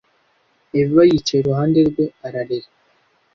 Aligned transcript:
eva 0.81 1.01
yicaye 1.09 1.39
iruhande 1.41 1.79
rwe 1.89 2.05
ararira 2.25 2.69